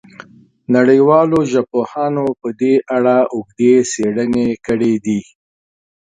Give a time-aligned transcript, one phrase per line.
[0.75, 5.19] نړیوالو ژبپوهانو په دې اړه اوږدې څېړنې کړې دي.